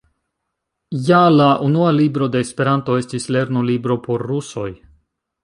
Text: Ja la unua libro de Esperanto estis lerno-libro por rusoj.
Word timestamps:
Ja 1.09 1.19
la 1.35 1.49
unua 1.65 1.91
libro 1.97 2.31
de 2.37 2.41
Esperanto 2.47 2.97
estis 3.03 3.29
lerno-libro 3.37 4.01
por 4.09 4.27
rusoj. 4.33 4.69